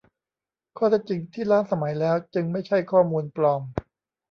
[0.77, 3.61] ข้อเท็จจริงที่ล้าสมัยแล้วจึงไม่ใช่ข้อมูลปลอม